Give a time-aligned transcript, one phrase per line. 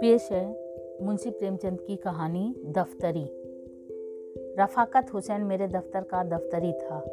[0.00, 3.30] पेश है मुंशी प्रेमचंद की कहानी दफ्तरी।
[4.58, 7.04] रफाकत हुसैन मेरे दफ्तर का दफ्तरी था।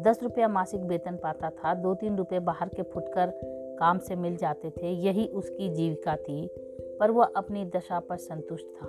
[0.00, 3.32] दस रुपया मासिक वेतन पाता था। दो तीन रुपये बाहर के फुटकर
[3.78, 6.50] काम से मिल जाते थे। यही उसकी जीविका थी,
[7.00, 8.86] पर वह अपनी दशा पर संतुष्ट था।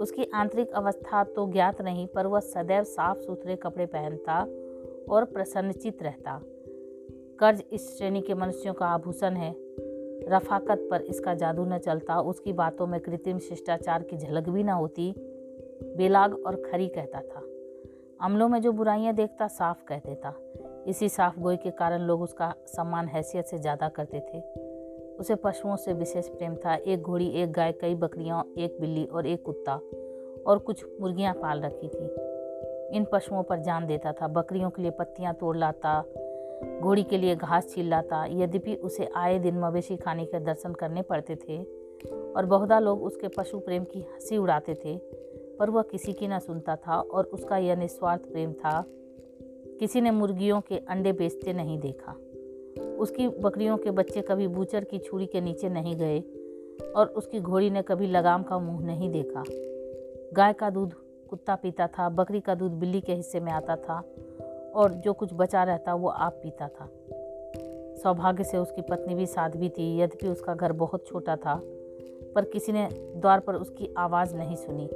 [0.00, 4.48] उसकी आंतरिक अवस्था तो ज्ञात नहीं, पर वह सदैव साफ़ सुथरे कपड़े पहनता
[5.08, 6.42] और प्रसन्नचित रहता।
[7.40, 9.54] कर्ज इस श्रेणी के मनुष्यों का आभूषण है।
[10.28, 14.68] रफाकत पर इसका जादू न चलता, उसकी बातों में कृत्रिम शिष्टाचार की झलक भी न
[14.68, 15.14] होती,
[15.96, 17.42] बेलाग और खरी कहता था।
[18.20, 20.34] अमलों में जो बुराइयाँ देखता, साफ़ कह देता।
[20.86, 24.40] इसी साफ़ गोई के कारण लोग उसका सम्मान हैसियत से ज़्यादा करते थे।
[25.16, 29.26] उसे पशुओं से विशेष प्रेम था। एक घोड़ी, एक गाय, कई बकरियाँ, एक बिल्ली और
[29.26, 29.74] एक कुत्ता
[30.46, 32.04] और कुछ मुर्गियाँ पाल रखी थी।
[32.96, 36.04] इन पशुओं पर जान देता था। बकरियों के लिए पत्तियाँ तोड़ लाता
[36.62, 41.02] घोड़ी के लिए घास छील लाता। यद्यपि उसे आए दिन मवेशी खाने के दर्शन करने
[41.02, 41.62] पड़ते थे
[42.32, 44.96] और बहुधा लोग उसके पशु प्रेम की हँसी उड़ाते थे,
[45.58, 48.84] पर वह किसी की न सुनता था और उसका यह निस्वार्थ प्रेम था,
[49.80, 52.16] किसी ने मुर्गियों के अंडे बेचते नहीं देखा।
[52.98, 56.20] उसकी बकरियों के बच्चे कभी बूचर की छुरी के नीचे नहीं गए
[56.96, 59.42] और उसकी घोड़ी ने कभी लगाम का मुँह नहीं देखा।
[60.34, 60.94] गाय का दूध
[61.30, 64.02] कुत्ता पीता था, बकरी का दूध बिल्ली के हिस्से में आता था
[64.74, 66.88] और जो कुछ बचा रहता वो आप पीता था।
[68.02, 71.62] सौभाग्य से उसकी पत्नी भी साध्वी थी, यद्यपि उसका घर बहुत छोटा था,
[72.34, 74.88] पर किसी ने द्वार पर उसकी आवाज़ नहीं सुनी।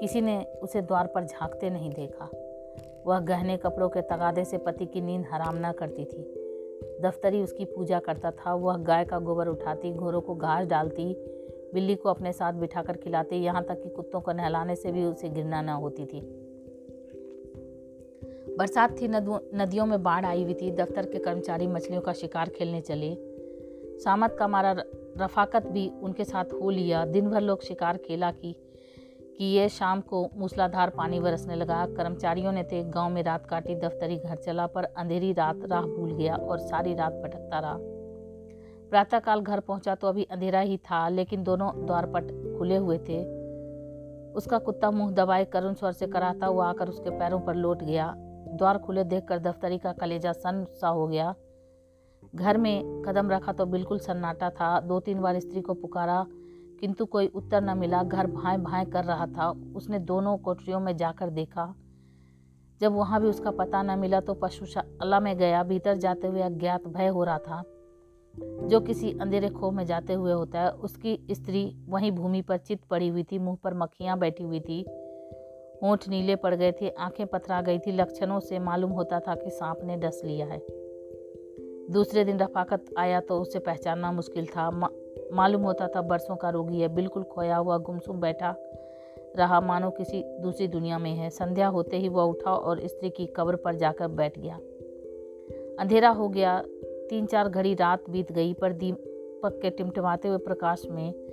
[0.00, 2.28] किसी ने उसे द्वार पर झांकते नहीं देखा।
[3.06, 6.40] वह गहने कपड़ों के तगादे से पति की नींद हराम ना करती थी।
[7.02, 11.14] दफ्तरी उसकी पूजा करता था, वह गाय का गोबर उठाती घोड़ों को घास डालती,
[11.74, 15.28] बिल्ली को अपने साथ बिठाकर खिलाती, यहाँ तक कि कुत्तों को नहलाने से भी उसे
[15.28, 16.43] गिरना न होती थी।
[18.58, 22.80] बरसात थी नदियों में बाढ़ आई हुई थी, दफ्तर के कर्मचारी मछलियों का शिकार खेलने
[22.80, 23.14] चले।
[24.00, 24.74] सामत का मारा
[25.18, 28.52] रफाकत भी उनके साथ हो लिया। दिन भर लोग शिकार खेला की,
[29.38, 33.74] कि ये शाम को मूसलाधार पानी बरसने लगा। कर्मचारियों ने थे गाँव में रात काटी,
[33.74, 37.76] दफ्तरी घर चला, पर अंधेरी रात राह भूल गया और सारी रात भटकता रहा।
[38.90, 43.22] प्रातःकाल घर पहुँचा तो अभी अंधेरा ही था, लेकिन दोनों द्वारपट खुले हुए थे।
[44.32, 48.14] उसका कुत्ता मुँह दबाए, करुण स्वर से कराता हुआ आकर उसके पैरों पर लौट गया।
[48.56, 51.34] द्वार खुले देखकर दफ्तरी का कलेजा सन सा हो गया।
[52.34, 56.26] घर में कदम रखा तो बिल्कुल सन्नाटा था। दो तीन बार स्त्री को पुकारा,
[56.80, 60.96] किंतु कोई उत्तर न मिला। घर भाए भाए कर रहा था। उसने दोनों कोठरियों में
[60.96, 61.74] जाकर देखा।
[62.80, 66.86] जब वहाँ भी उसका पता न मिला तो पशुशाला में गया। भीतर जाते हुए अज्ञात
[66.88, 67.62] भय हो रहा था।
[68.68, 72.84] जो किसी अंधेरे खो में जाते हुए होता है, उसकी स्त्री वहीं भूमि पर चित
[72.84, 74.84] पड़ी हुई थी। मुँह पर मक्खियाँ बैठी हुई थी।
[75.84, 79.50] होंठ नीले पड़ गए थे, आँखें पथरा गई थी। लक्षणों से मालूम होता था कि
[79.50, 80.62] सांप ने डस लिया है।
[81.90, 84.70] दूसरे दिन रफाकत आया तो उसे पहचानना मुश्किल था।
[85.32, 88.54] मालूम होता था बरसों का रोगी है। बिल्कुल खोया हुआ, गुमसुम बैठा
[89.36, 93.26] रहा, मानो किसी दूसरी दुनिया में है। संध्या होते ही वह उठा और स्त्री की
[93.26, 94.56] कब्र पर जाकर बैठ गया।
[95.80, 96.62] अंधेरा हो गया।
[97.10, 101.23] तीन चार घड़ी रात बीत गई, पर दीपक के टिमटिमाते हुए प्रकाश में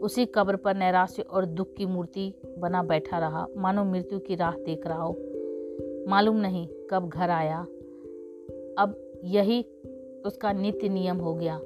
[0.00, 4.52] उसी कब्र पर नैराश्य और दुख की मूर्ति बना बैठा रहा। मानो मृत्यु की राह
[4.52, 5.16] देख रहा हो।
[6.08, 7.60] मालूम नहीं कब घर आया।
[8.78, 9.66] अब यही
[10.26, 11.60] उसका नित्य नियम हो गया।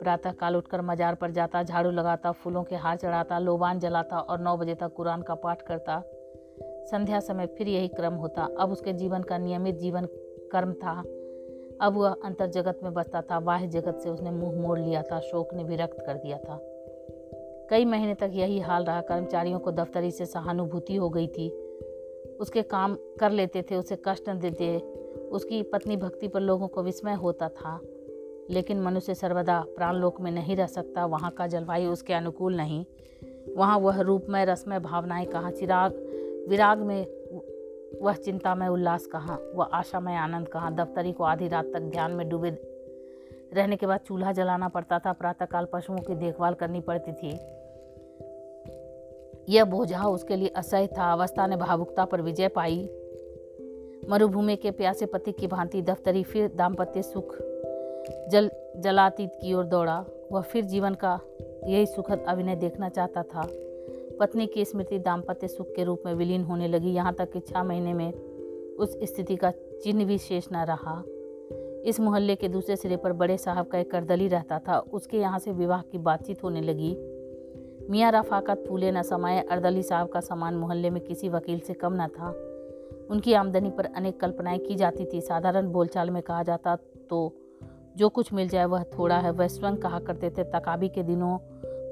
[0.00, 4.40] प्रातः काल उठकर मजार पर जाता, झाड़ू लगाता, फूलों के हार चढ़ाता, लोबान जलाता और
[4.40, 6.02] नौ बजे तक कुरान का पाठ करता।
[6.62, 10.06] संध्या समय फिर यही क्रम होता। अब उसके जीवन का नियमित जीवन
[10.52, 11.02] कर्म था।
[11.80, 15.20] अब वह अंतर जगत में बसता था। बाह्य जगत से उसने मुँह मोड़ लिया था।
[15.20, 16.77] शोक ने विरक्त कर दिया था।
[17.70, 21.50] कई महीने तक यही हाल रहा। कर्मचारियों को दफ्तरी से सहानुभूति हो गई थी।
[22.40, 24.78] उसके काम कर लेते थे, उसे कष्ट न देते।
[25.32, 27.80] उसकी पत्नी भक्ति पर लोगों को विस्मय होता था।
[28.50, 32.84] लेकिन मनुष्य सर्वदा प्राणलोक में नहीं रह सकता। वहाँ का जलवायु उसके अनुकूल नहीं।
[33.56, 35.92] वहाँ वह रूपमय, रसमय भावनाएँ कहाँ चिराग,
[36.48, 37.06] विराग में
[38.02, 41.80] वह चिंता में, उल्लास कहाँ वह आशा में आनंद कहाँ। दफ्तरी को आधी रात तक
[41.80, 42.77] ध्यान में डूबे
[43.54, 47.38] रहने के बाद चूल्हा जलाना पड़ता था, प्रातःकाल पशुओं की देखभाल करनी पड़ती थी।
[49.48, 52.88] यह बोझा उसके लिए असह्य था। अवस्था ने भावुकता पर विजय पाई।
[54.10, 57.36] मरुभूमि के प्यासे पति की भांति दफ्तरी, फिर दाम्पत्य सुख
[58.28, 61.20] जल, जलातीत की ओर दौड़ा। वह फिर जीवन का
[61.64, 63.48] यही सुखद अभिनय देखना चाहता था।
[64.20, 67.62] पत्नी की स्मृति दाम्पत्य सुख के रूप में विलीन होने लगी। यहाँ तक कि छः
[67.62, 68.12] महीने में
[68.76, 71.02] उस स्थिति का चिन्ह भी शेष न रहा।
[71.84, 75.38] इस मोहल्ले के दूसरे सिरे पर बड़े साहब का एक करदली रहता था। उसके यहाँ
[75.38, 76.96] से विवाह की बातचीत होने लगी।
[77.90, 81.92] मियाँ रफाकत फूले न समाये, अर्दली साहब का सामान मोहल्ले में किसी वकील से कम
[81.92, 82.30] न था।
[83.10, 86.76] उनकी आमदनी पर अनेक कल्पनाएँ की जाती थी। साधारण बोलचाल में कहा जाता
[87.10, 87.36] तो
[87.96, 91.38] जो कुछ मिल जाए वह थोड़ा है। वह स्वयं कहा करते थे, तकाबी के दिनों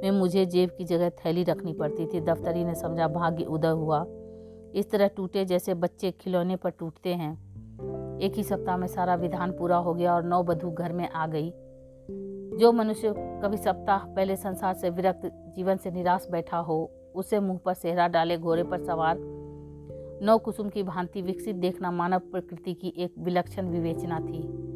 [0.02, 4.06] में मुझे जेब की जगह थैली रखनी पड़ती थी। दफ्तरी ने समझा, भाग्य उदय हुआ।
[4.74, 7.45] इस तरह टूटे जैसे बच्चे खिलौने पर टूटते हैं।
[8.22, 11.26] एक ही सप्ताह में सारा विधान पूरा हो गया और नौ बधू घर में आ
[11.26, 11.52] गई।
[12.58, 17.58] जो मनुष्य कभी सप्ताह पहले संसार से विरक्त जीवन से निराश बैठा हो, उसे मुँह
[17.64, 19.16] पर सेहरा डाले, घोड़े पर सवार।
[20.22, 24.66] नौ कुसुम की भांति विकसित देखना मानव प्रकृति की एक विलक्षण विवेचना थी।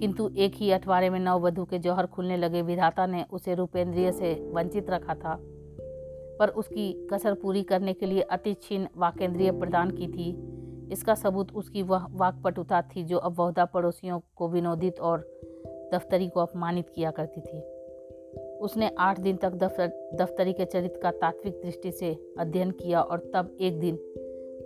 [0.00, 4.12] किंतु एक ही अठवारे में नव वधु के जौहर खुलने लगे, विधाता ने उसे रूपेंद्रिय
[4.12, 5.38] से वंचित रखा था।
[6.38, 10.57] पर उसकी कसर पूरी करने के लिए अति छीन वाकेंद्रिय प्रदान की थी।
[10.92, 15.20] इसका सबूत उसकी वह वाकपटुता थी जो अब वहदा पड़ोसियों को विनोदित और
[15.94, 17.60] दफ्तरी को अपमानित किया करती थी।
[18.58, 23.30] उसने आठ दिन तक दफ्तर, दफ्तरी के चरित्र का तात्विक दृष्टि से अध्ययन किया और
[23.34, 23.96] तब एक दिन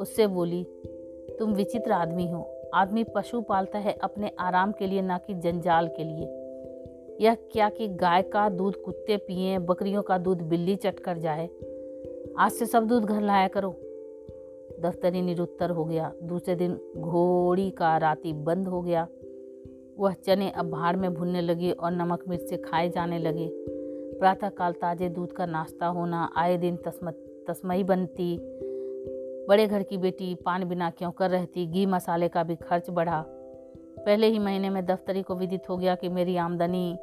[0.01, 0.65] उससे बोली,
[1.39, 5.89] तुम विचित्र आदमी हो। आदमी पशु पालता है अपने आराम के लिए ना कि जंजाल
[5.89, 6.39] के लिए।
[7.21, 11.51] यह क्या कि गाय का दूध कुत्ते पिए, बकरियों का दूध बिल्ली चट कर जाए।
[12.39, 13.75] आज से सब दूध घर लाया करो।
[14.83, 19.09] दफ्तरी निरुत्तर हो गया। दूसरे दिन घोड़ी का राती बंद हो गया।
[19.99, 23.51] वह चने अब भाड़ में भुनने लगे और नमक मिर्च से खाए जाने लगे।
[24.19, 27.11] प्रातःकाल ताजे दूध का नाश्ता होना, आए दिन तस्म
[27.49, 28.39] तस्मई बनती।
[29.49, 33.25] बड़े घर की बेटी पान बिना क्यों कर रहती, घी मसाले का भी खर्च बढ़ा।
[34.07, 36.97] पहले ही महीने में दफ्तरी को विदित हो गया कि मेरी आमदनी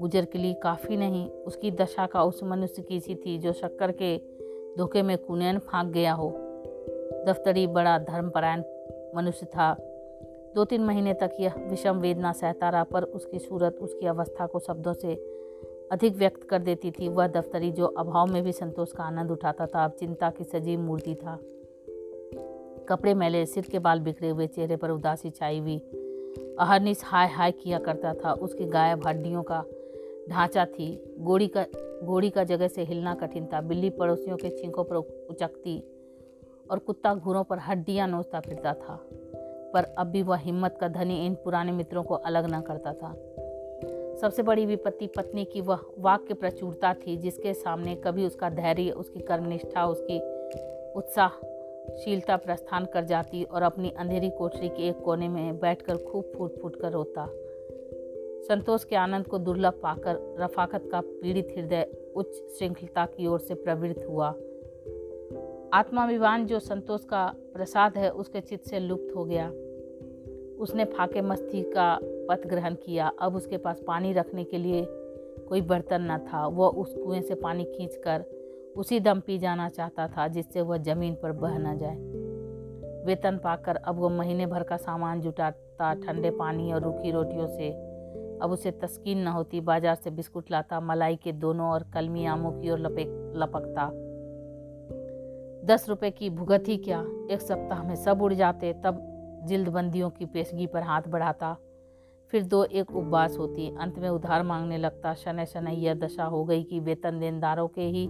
[0.00, 3.92] गुजर के लिए काफ़ी नहीं, उसकी दशा का उस मनुष्य की सी थी जो शक्कर
[3.92, 4.18] के
[4.78, 6.49] धोखे में कुनैन फाँक गया हो।
[7.26, 8.62] दफ्तरी बड़ा धर्मपरायण
[9.16, 9.76] मनुष्य था।
[10.54, 14.58] दो तीन महीने तक यह विषम वेदना सहता रहा, पर उसकी सूरत, उसकी अवस्था को
[14.58, 15.14] शब्दों से
[15.92, 19.66] अधिक व्यक्त कर देती थी। वह दफ्तरी जो अभाव में भी संतोष का आनंद उठाता
[19.66, 21.38] था, अब चिंता की सजीव मूर्ति था।
[22.88, 25.78] कपड़े मैले, सिर के बाल बिखरे हुए, चेहरे पर उदासी छाई हुई।
[26.58, 29.64] अहरनिस हाय हाय किया करता था। उसकी गायब हड्डियों का
[30.30, 31.66] ढांचा थी। गोड़ी का
[32.04, 34.96] घोड़ी का जगह से हिलना कठिन था। बिल्ली पड़ोसियों के छींकों पर
[35.30, 35.84] उचकती
[36.70, 38.98] और कुत्ता घूरों पर हड्डियाँ नोचता फिरता था,
[39.74, 43.14] पर अब भी वह हिम्मत का धनी इन पुराने मित्रों को अलग न करता था।
[44.20, 49.20] सबसे बड़ी विपत्ति पत्नी की वह वाक्य प्रचुरता थी, जिसके सामने कभी उसका धैर्य, उसकी
[49.20, 50.18] कर्मनिष्ठा, उसकी
[50.92, 51.28] उत्साह
[51.96, 56.60] शीलता प्रस्थान कर जाती और अपनी अंधेरी कोठरी के एक कोने में बैठकर खूब फूट
[56.60, 57.26] फूट कर रोता।
[58.48, 61.86] संतोष के आनंद को दुर्लभ पाकर रफाकत का पीड़ित हृदय
[62.16, 64.30] उच्च श्रृंखलता की ओर से प्रवृत्त हुआ।
[65.74, 69.48] आत्माभिमान जो संतोष का प्रसाद है, उसके चित्त से लुप्त हो गया।
[70.58, 74.86] उसने फाके मस्ती का पथ ग्रहण किया। अब उसके पास पानी रखने के लिए
[75.48, 78.24] कोई बर्तन न था। वह उस कुएँ से पानी खींचकर
[78.76, 81.96] उसी दम पी जाना चाहता था, जिससे वह ज़मीन पर बह न जाए।
[83.06, 87.70] वेतन पाकर अब वह महीने भर का सामान जुटाता, ठंडे पानी और रूखी रोटियों से।
[88.42, 92.52] अब उसे तस्कीन न होती। बाज़ार से बिस्कुट लाता, मलाई के दोनों और कलमी आमों
[92.52, 94.09] की ओर लपेक लपकता।
[95.64, 97.00] दस रुपए की भुगत ही क्या?
[97.30, 99.06] एक सप्ताह में सब उड़ जाते, तब
[99.44, 101.56] जिल्दबंदियों की पेशगी पर हाथ बढ़ाता।
[102.30, 106.44] फिर दो एक उपवास होती। अंत में उधार मांगने लगता। शनै शनै यह दशा हो
[106.44, 108.06] गई कि वेतन देनदारों के ही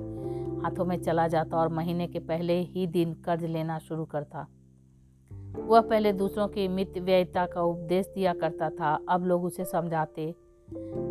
[0.60, 4.46] हाथों में चला जाता और महीने के पहले ही दिन कर्ज लेना शुरू करता।
[5.56, 10.34] वह पहले दूसरों की मित व्ययता का उपदेश दिया करता था। अब लोग उसे समझाते।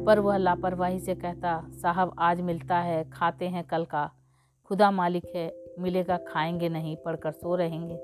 [0.05, 4.11] पर वह लापरवाही से कहता, साहब, आज मिलता है, खाते हैं कल का।
[4.65, 7.95] खुदा मालिक है मिलेगा, खाएँगे नहीं, पढ़कर सो रहेंगे।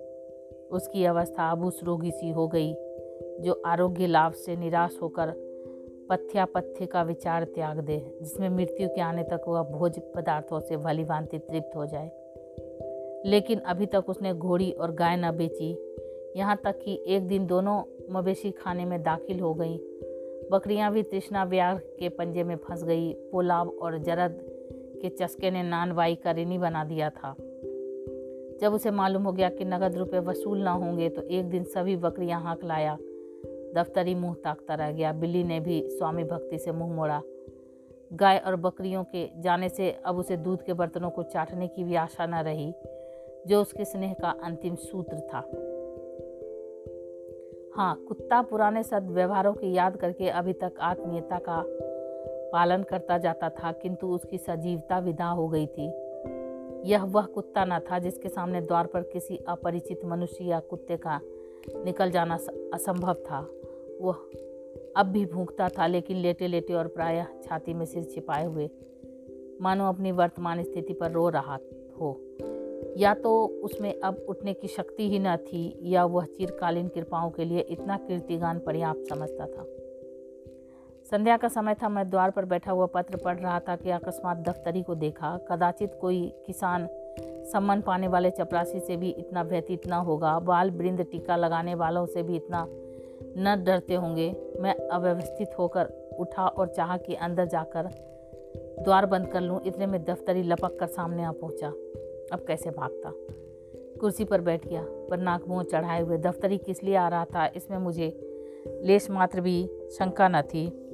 [0.72, 2.74] उसकी अवस्था अब उस रोगी सी हो गई,
[3.40, 5.46] जो आरोग्य लाभ से निराश होकर
[6.10, 10.78] पथ्या पथ्य का विचार त्याग दे, जिसमें मृत्यु के आने तक वह भोज पदार्थों से
[10.78, 12.12] भली भांति तृप्त हो जाए।
[13.26, 15.96] लेकिन अभी तक उसने घोड़ी और गाय न बेची।
[16.36, 19.78] यहाँ तक कि एक दिन दोनों मवेशी खाने में दाखिल हो गई।
[20.52, 24.46] बकरियाँ भी तृष्णा व्याघ के पंजे में फंस गई। पोलाव और जरद
[25.02, 27.36] के चस्के ने नानवाई का ऋणी बना दिया था।
[28.62, 31.96] जब उसे मालूम हो गया कि नगद रुपए वसूल ना होंगे तो एक दिन सभी
[31.96, 32.98] बकरियाँ हाँक लाया।
[33.76, 37.22] दफ्तरी मुँह ताकता रह गया। बिल्ली ने भी स्वामी भक्ति से मुँह मोड़ा।
[38.14, 41.96] गाय और बकरियों के जाने से अब उसे दूध के बर्तनों को चाटने की भी
[41.96, 42.74] आशा न रही,
[43.48, 45.40] जो उसके स्नेह का अंतिम सूत्र था।
[47.76, 51.64] हाँ कुत्ता पुराने सदव्यवहारों की याद करके अभी तक आत्मीयता का
[52.52, 55.90] पालन करता जाता था, किंतु उसकी सजीवता विदा हो गई थी।
[56.86, 61.20] यह वह कुत्ता न था जिसके सामने द्वार पर किसी अपरिचित मनुष्य या कुत्ते का
[61.86, 62.36] निकल जाना
[62.74, 63.40] असंभव था।
[64.02, 64.16] वह
[64.98, 68.70] अब भी भूखता था, लेकिन लेटे लेटे और प्रायः छाती में सिर छिपाए हुए,
[69.62, 71.60] मानो अपनी वर्तमान स्थिति पर रो रहा
[72.02, 72.22] हो।
[72.98, 77.46] या तो उसमें अब उठने की शक्ति ही न थी, या वह चिरकालीन कृपाओं के
[77.46, 79.66] लिए इतना कीर्तिगान पर्याप्त समझता था।
[81.12, 84.38] संध्या का समय था, मैं द्वार पर बैठा हुआ पत्र पढ़ रहा था कि अकस्मात
[84.38, 86.88] दफ्तरी को देखा। कदाचित कोई किसान
[87.52, 92.06] सम्मान पाने वाले चपरासी से भी इतना व्यतीत न होगा। बाल वृंद टीका लगाने वालों
[92.06, 92.68] से भी इतना
[93.38, 95.86] न डरते होंगे। मैं अव्यवस्थित होकर
[96.20, 97.90] उठा और चाह कि अंदर जाकर
[98.84, 101.68] द्वार बंद कर लूँ। इतने में दफ्तरी लपक कर सामने आ पहुँचा।
[102.34, 103.12] अब कैसे भागता?
[104.00, 107.48] कुर्सी पर बैठ गया, पर नाक मुँह चढ़ाए हुए। दफ्तरी किस लिए आ रहा था?
[107.56, 108.32] इसमें मुझे
[108.84, 110.85] लेश मात्र भी शंका न थी।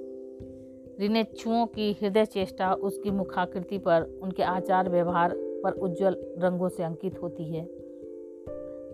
[1.02, 7.22] रिनेच्छुओं की हृदय चेष्टा उसकी मुखाकृति पर, उनके आचार व्यवहार पर उज्जवल रंगों से अंकित
[7.22, 7.64] होती है।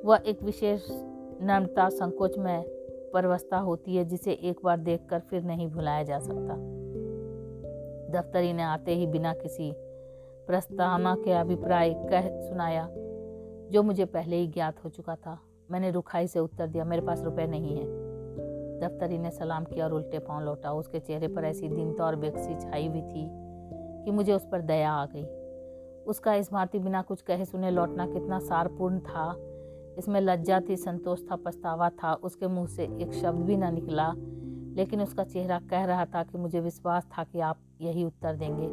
[0.06, 0.82] वह एक विशेष
[1.42, 2.64] नम्रता संकोच में
[3.14, 6.56] परवस्था होती है, जिसे एक बार देखकर फिर नहीं भुलाया जा सकता।
[8.12, 9.74] दफ्तरी ने आते ही बिना किसी
[10.48, 12.90] प्रस्तावना के अभिप्राय कह सुनाया,
[13.72, 15.40] जो मुझे पहले ही ज्ञात हो चुका था।
[15.72, 17.97] मैंने रुखाई से उत्तर दिया, मेरे पास रुपए नहीं है।
[18.80, 22.56] दफ्तरी ने सलाम किया और उल्टे पाँव लौटा। उसके चेहरे पर ऐसी दीनता और बेकसी
[22.56, 23.28] छाई हुई थी
[24.06, 25.26] कि मुझे उस पर दया आ गई।
[26.06, 29.36] उसका इस भांति बिना कुछ कहे सुने लौटना कितना सारपूर्ण था।
[29.98, 34.12] इसमें लज्जा थी संतोष था, पछतावा था। उसके मुँह से एक शब्द भी ना निकला,
[34.78, 38.66] लेकिन उसका चेहरा कह रहा था कि मुझे विश्वास था कि आप यही उत्तर देंगे।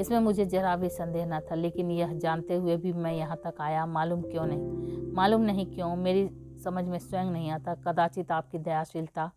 [0.00, 3.60] इसमें मुझे जरा भी संदेह न था, लेकिन यह जानते हुए भी मैं यहाँ तक
[3.60, 5.12] आया। मालूम क्यों नहीं?
[5.12, 5.96] मालूम नहीं क्यों?
[5.96, 6.24] मेरी
[6.58, 9.30] समझ में स्वयं नहीं आता, कदाचित आपकी दयाशीलता,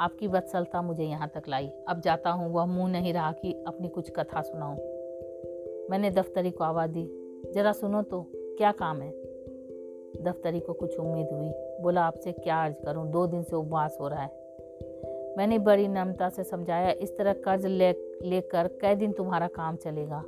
[0.00, 3.88] आपकी वत्सलता मुझे यहाँ तक लाई। अब जाता हूँ, वह मुँह नहीं रहा कि अपनी
[3.88, 4.76] कुछ कथा सुनाऊं।
[5.90, 7.04] मैंने दफ्तरी को आवाज़ दी,
[7.54, 9.10] जरा सुनो तो क्या काम है?
[10.22, 11.50] दफ्तरी को कुछ उम्मीद हुई,
[11.82, 13.10] बोला, आपसे क्या अर्ज़ करूँ?
[13.10, 14.44] दो दिन से उपवास हो रहा है।
[15.38, 17.92] मैंने बड़ी नम्रता से समझाया, इस तरह कर्ज ले,
[18.22, 20.24] लेकर कई दिन तुम्हारा काम चलेगा।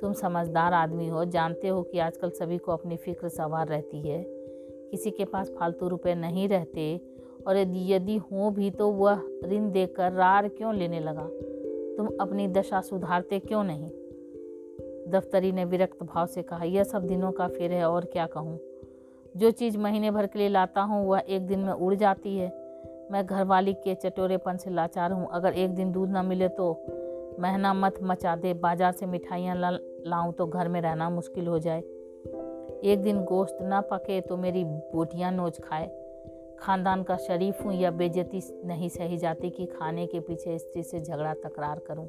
[0.00, 4.35] तुम समझदार आदमी हो, जानते हो कि आजकल सभी को अपनी फ़िक्र सवार रहती है।
[4.90, 7.00] किसी के पास फालतू रुपए नहीं रहते
[7.46, 11.28] और यदि यदि हो भी तो वह ऋण देकर रार क्यों लेने लगा?
[11.96, 13.88] तुम अपनी दशा सुधारते क्यों नहीं?
[15.10, 18.58] दफ्तरी ने विरक्त भाव से कहा, यह सब दिनों का फिर है और क्या कहूँ?
[19.36, 22.48] जो चीज़ महीने भर के लिए लाता हूँ, वह एक दिन में उड़ जाती है।
[23.10, 26.70] मैं घरवाली के चटोरेपन से लाचार हूँ। अगर एक दिन दूध ना मिले तो
[27.40, 29.70] महना मत मचा दे। बाज़ार से मिठाइयाँ ला,
[30.06, 31.82] लाऊं तो घर में रहना मुश्किल हो जाए।
[32.84, 35.86] एक दिन गोश्त ना पके तो मेरी बोटियाँ नोच खाए।
[36.60, 41.00] खानदान का शरीफ हूँ या बेजती नहीं सही जाती कि खाने के पीछे स्त्री से
[41.00, 42.08] झगड़ा तकरार करूँ।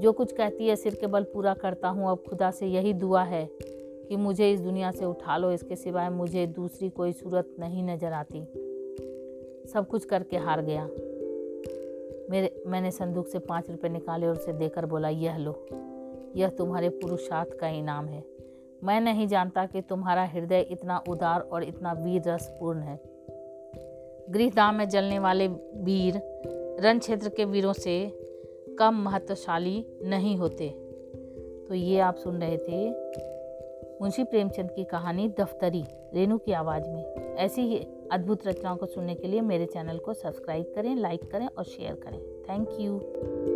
[0.00, 3.22] जो कुछ कहती है सिर के बल पूरा करता हूँ, अब खुदा से यही दुआ
[3.22, 3.48] है
[4.08, 8.12] कि मुझे इस दुनिया से उठा लो, इसके सिवाय मुझे दूसरी कोई सूरत नहीं नज़र
[8.12, 8.44] आती।
[9.72, 10.84] सब कुछ करके हार गया।
[12.30, 15.66] मेरे, मैंने संदूक से पाँच रुपये निकाले और उसे देकर बोला, यह लो।
[16.36, 18.33] यह तुम्हारे पुरुषार्थ का इनाम है।
[18.84, 23.00] मैं नहीं जानता कि तुम्हारा हृदय इतना उदार और इतना वीर रसपूर्ण है।
[24.30, 26.20] गृहदाम में जलने वाले वीर,
[26.80, 28.10] रण क्षेत्र के वीरों से
[28.78, 30.68] कम महत्वशाली नहीं होते।
[31.68, 32.90] तो ये आप सुन रहे थे
[34.00, 39.14] मुंशी प्रेमचंद की कहानी दफ्तरी, रेणु की आवाज़ में। ऐसी ही अद्भुत रचनाओं को सुनने
[39.14, 43.53] के लिए मेरे चैनल को सब्सक्राइब करें, लाइक करें और शेयर करें। Thank you.